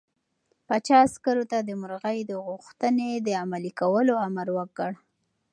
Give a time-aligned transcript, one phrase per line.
[0.67, 4.91] پاچا عسکرو ته د مرغۍ د غوښتنې د عملي کولو امر وکړ.